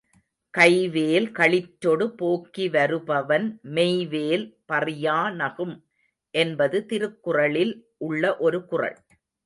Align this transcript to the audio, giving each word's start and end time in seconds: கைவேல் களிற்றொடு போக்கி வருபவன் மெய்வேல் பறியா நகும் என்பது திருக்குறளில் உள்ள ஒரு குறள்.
கைவேல் 0.53 1.27
களிற்றொடு 1.31 2.05
போக்கி 2.15 2.65
வருபவன் 2.69 3.45
மெய்வேல் 3.75 4.45
பறியா 4.67 5.19
நகும் 5.35 5.75
என்பது 6.33 6.79
திருக்குறளில் 6.85 7.73
உள்ள 8.01 8.35
ஒரு 8.37 8.65
குறள். 8.65 8.97